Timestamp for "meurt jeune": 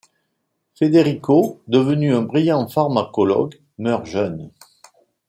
3.77-4.49